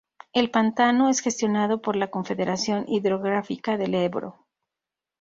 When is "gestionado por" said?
1.19-1.95